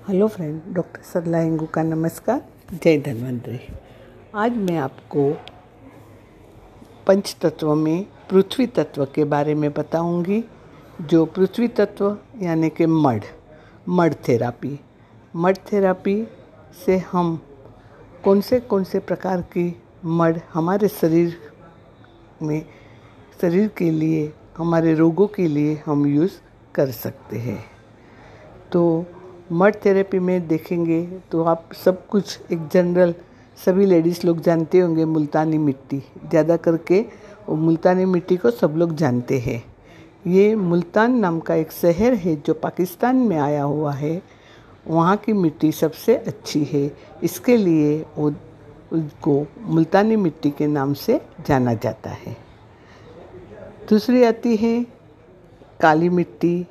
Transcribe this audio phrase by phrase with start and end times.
[0.00, 2.40] Hello friend, doctor Sarla Hingu का नमस्कार।
[2.74, 3.58] जय धन्वंतरी।
[4.34, 5.30] आज मैं आपको
[7.06, 10.42] पंच तत्व में पृथ्वी तत्व के बारे में बताऊँगी,
[11.00, 13.24] जो पृथ्वी तत्व यानी कि mud
[13.88, 14.78] mud therapy.
[15.36, 16.26] Mud therapy
[16.86, 17.38] से हम
[18.24, 21.36] कौन से कौन से प्रकार की मड हमारे शरीर
[22.42, 22.64] में,
[23.40, 26.40] शरीर के लिए, हमारे रोगों के लिए हम यूज़
[26.74, 27.64] कर सकते हैं।
[28.72, 29.04] तो
[29.50, 33.14] मड थेरेपी में देखेंगे तो आप सब कुछ, एक जनरल
[33.58, 37.00] सभी लेडीज़ लोग जानते होंगे मुल्तानी मिट्टी। ज़्यादा करके
[37.48, 39.62] वो मुल्तानी मिट्टी को सब लोग जानते हैं।
[40.26, 44.20] ये मुल्तान नाम का एक शहर है जो पाकिस्तान में आया हुआ है।
[44.88, 46.90] वहाँ की मिट्टी सबसे अच्छी है।
[47.22, 48.32] इसके लिए वो
[48.92, 52.36] उसको मुल्तानी मिट्टी के नाम से जाना जाता है।
[53.88, 54.82] दूसरी आती है
[55.80, 56.66] काली मिट्टी।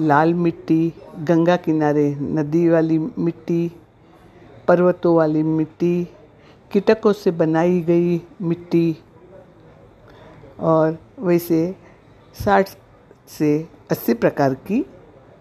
[0.00, 3.70] लाल मिट्टी, गंगा किनारे, नदी वाली मिट्टी,
[4.68, 6.04] पर्वतों वाली मिट्टी,
[6.70, 8.96] कीटकों से बनाई गई मिट्टी
[10.60, 11.74] और वैसे
[12.36, 12.68] साठ
[13.28, 13.52] से
[13.90, 14.84] अस्सी प्रकार की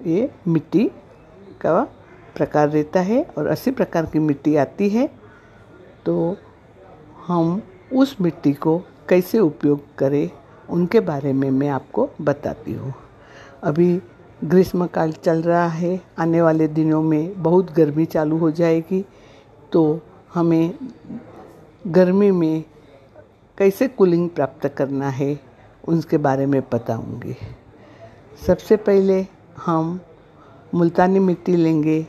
[0.05, 0.85] ये मिट्टी
[1.61, 1.81] का
[2.35, 5.09] प्रकार रहता है और अस्सी प्रकार की मिट्टी आती है।
[6.05, 6.35] तो
[7.27, 7.61] हम
[7.93, 8.77] उस मिट्टी को
[9.09, 10.29] कैसे उपयोग करें,
[10.69, 12.93] उनके बारे में मैं आपको बताती हूँ।
[13.63, 14.01] अभी
[14.43, 19.03] ग्रीष्म काल चल रहा है, आने वाले दिनों में बहुत गर्मी चालू हो जाएगी
[19.71, 19.99] तो
[20.33, 20.73] हमें
[21.87, 22.63] गर्मी में
[23.57, 25.39] कैसे कूलिंग प्राप्त करना है
[25.87, 27.35] उसके बारे में बताऊँगी।
[28.47, 29.25] सबसे पहले
[29.65, 29.99] हम
[30.73, 32.05] मुल्तानी मिट्टी लेंगे।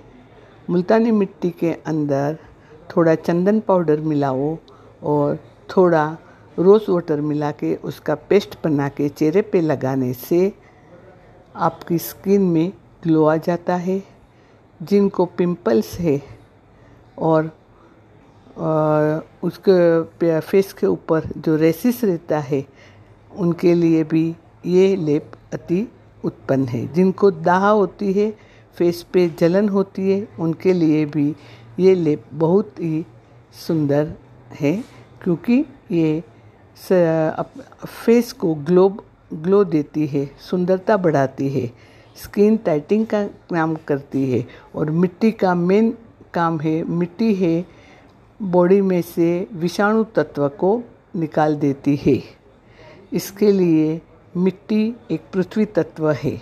[0.71, 2.39] मुल्तानी मिट्टी के अंदर
[2.97, 4.57] थोड़ा चंदन पाउडर मिलाओ
[5.03, 5.39] और
[5.77, 6.07] थोड़ा
[6.59, 10.53] रोज़ वाटर मिला के उसका पेस्ट बना के चेहरे पे लगाने से
[11.55, 14.03] आपकी स्किन में ग्लो आ जाता है,
[14.81, 16.21] जिनको पिंपल्स है,
[17.19, 17.51] और
[19.45, 22.65] उसके फेस के ऊपर जो रेसिस रहता है,
[23.31, 24.25] उनके लिए भी
[24.67, 25.87] ये लेप अति
[26.25, 28.31] उत्पन्न है। जिनको दाह होती है,
[28.77, 31.35] फेस पे जलन होती है, उनके लिए भी
[31.79, 33.05] ये लेप बहुत ही
[33.67, 34.13] सुंदर
[34.61, 34.73] है,
[35.23, 36.23] क्योंकि ये
[36.85, 39.03] फेस को ग्लोब
[39.35, 41.71] ग्लो देती है, सुंदरता बढ़ाती है,
[42.17, 45.95] स्किन टाइटिंग का काम करती है और मिट्टी का मेन
[46.35, 47.67] काम है, मिट्टी है,
[48.43, 50.83] बॉडी में से विषाणु तत्व को
[51.17, 52.23] निकाल देती है।
[53.13, 54.01] इसके लिए
[54.37, 56.41] मिट्टी एक पृथ्वी तत्व है।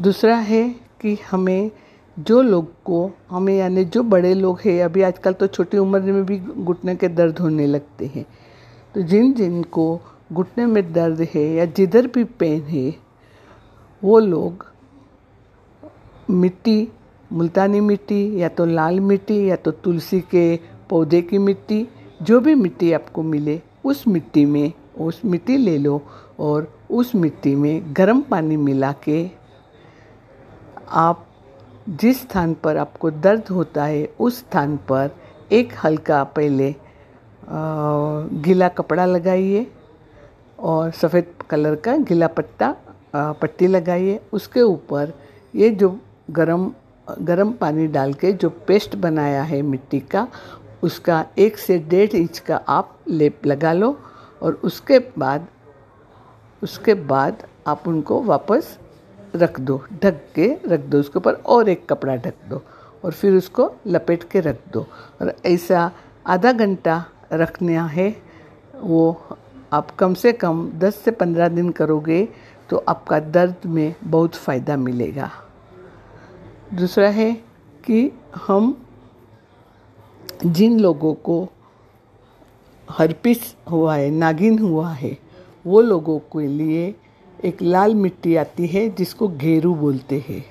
[0.00, 0.68] दूसरा है
[1.00, 1.70] कि हमें
[2.18, 6.26] जो लोग को, हमें यानी जो बड़े लोग हैं, अभी आजकल तो छोटी उम्र में
[6.26, 8.26] भी घुटने के दर्द होने लगते हैं।
[8.94, 10.00] तो जिन जिन को
[10.30, 12.94] घुटने में दर्द है या जिधर भी पेन है,
[14.02, 14.66] वो लोग
[16.30, 16.88] मिट्टी,
[17.30, 20.56] मुल्तानी मिट्टी, या तो लाल मिट्टी, या तो तुलसी के
[20.90, 21.86] पौधे की मिट्टी,
[22.22, 26.00] जो भी मिट्टी आपको मिले, उस मिट्टी में, उस मिट्टी ले लो
[26.40, 29.26] और उस मिट्टी में गर्म पानी मिला के
[30.90, 31.26] आप
[31.90, 35.10] जिस स्थान पर आपको दर्द होता है, उस स्थान पर
[35.52, 36.74] एक हल्का पहले
[38.42, 39.66] गीला कपड़ा लगाइए।
[40.58, 42.74] और सफ़ेद कलर का गीला पत्ता
[43.40, 45.12] पट्टी लगाइए उसके ऊपर
[45.54, 45.98] ये जो
[46.30, 46.70] गरम
[47.20, 50.26] गरम पानी डाल के जो पेस्ट बनाया है मिट्टी का,
[50.82, 53.96] उसका एक से डेढ़ इंच का आप लेप लगा लो
[54.42, 55.46] और उसके बाद
[56.62, 58.78] उसके बाद आप उनको वापस
[59.36, 62.62] रख दो, ढक के रख दो उसके ऊपर और एक कपड़ा ढक दो
[63.04, 64.86] और फिर उसको लपेट के रख दो।
[65.20, 65.90] और ऐसा
[66.26, 68.08] आधा घंटा रखना है,
[68.74, 69.36] वो
[69.74, 72.28] आप कम से कम 10 से 15 दिन करोगे
[72.70, 75.30] तो आपका दर्द में बहुत फ़ायदा मिलेगा
[76.74, 77.32] दूसरा है
[77.84, 78.76] कि हम
[80.46, 81.48] जिन लोगों को
[82.88, 83.38] हरपिस
[83.70, 85.16] हुआ है, नागिन हुआ है,
[85.66, 86.94] वो लोगों के लिए
[87.44, 90.44] एक लाल मिट्टी आती है, जिसको घेरू बोलते हैं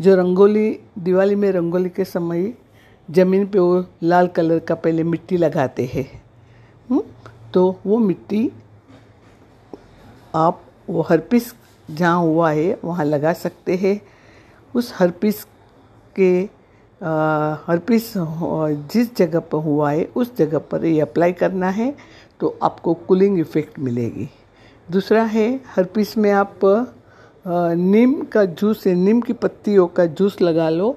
[0.00, 2.52] जो रंगोली, दिवाली में रंगोली के समय
[3.10, 6.08] ज़मीन पे वो लाल कलर का पहले मिट्टी लगाते हैं
[6.90, 7.02] हम्म?
[7.54, 8.50] तो वो मिट्टी
[10.34, 11.52] आप वो हरपिस
[11.88, 14.00] जहाँ हुआ है, वहाँ लगा सकते हैं।
[14.74, 15.42] उस हरपिस
[16.16, 16.32] के
[17.66, 18.12] हरपिस
[18.92, 21.94] जिस जगह पर हुआ है, उस जगह पर ये अप्लाई करना है
[22.40, 24.28] तो आपको कूलिंग इफ़ेक्ट मिलेगी।
[24.88, 26.60] दूसरा है, हरपिस में आप
[27.44, 30.96] नीम का जूस है नीम की पत्तियों का जूस लगा लो।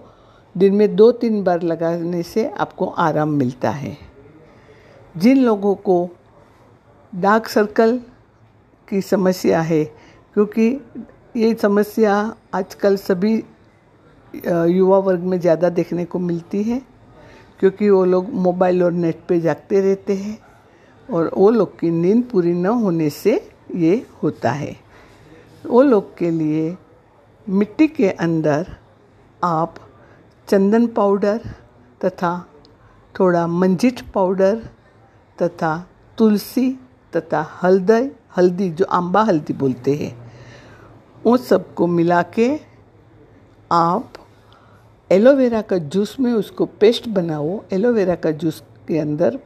[0.55, 3.97] दिन में दो तीन बार लगाने से आपको आराम मिलता है।
[5.15, 6.09] जिन लोगों को
[7.13, 7.99] डार्क सर्कल
[8.87, 9.83] की समस्या है,
[10.33, 10.67] क्योंकि
[11.35, 12.13] ये समस्या
[12.53, 13.35] आजकल सभी
[14.33, 16.81] युवा वर्ग में ज़्यादा देखने को मिलती है,
[17.59, 20.37] क्योंकि वो लोग मोबाइल और नेट पे जागते रहते हैं
[21.09, 23.35] और वो लोग की नींद पूरी न होने से
[23.75, 24.75] ये होता है।
[25.65, 26.75] वो लोग के लिए
[27.47, 28.75] मिट्टी के अंदर
[29.43, 29.75] आप
[30.47, 31.41] चंदन पाउडर
[32.01, 32.33] तथा
[33.15, 34.61] थोड़ा मंजिठ पाउडर
[35.37, 35.77] तथा
[36.17, 36.69] तुलसी
[37.15, 40.15] तथा हल्दी हल्दी जो आंबा हल्दी बोलते हैं,
[41.25, 42.49] उन सबको मिला के
[43.71, 44.13] आप
[45.11, 49.39] एलोवेरा का जूस में उसको पेस्ट बनाओ। एलोवेरा का जूस के अंदर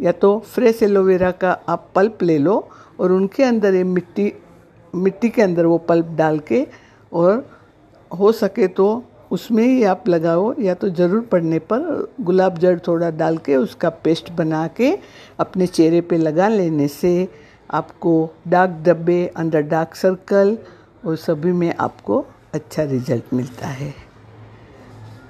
[0.00, 2.56] या तो फ्रेश एलोवेरा का आप पल्प ले लो
[3.00, 4.32] और उनके अंदर ये मिट्टी
[4.94, 6.66] मिट्टी के अंदर वो पल्प डाल के
[7.12, 7.46] और
[8.10, 8.86] हो सके तो
[9.32, 11.82] उसमें ही आप लगाओ या तो ज़रूर पड़ने पर
[12.20, 14.90] गुलाब जड़ थोड़ा डाल के उसका पेस्ट बना के
[15.40, 17.12] अपने चेहरे पे लगा लेने से
[17.70, 18.12] आपको
[18.48, 20.56] डार्क डब्बे अंदर डार्क सर्कल
[21.06, 22.24] और सभी में आपको
[22.54, 23.92] अच्छा रिज़ल्ट मिलता है।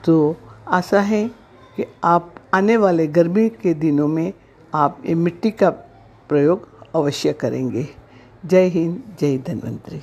[0.04, 0.36] तो
[0.68, 1.26] आशा है
[1.76, 4.32] कि आप आने वाले गर्मी के दिनों में
[4.74, 5.70] आप ये मिट्टी का
[6.28, 7.86] प्रयोग अवश्य करेंगे।
[8.44, 10.00] जय हिंद, जय धन्वंतरी।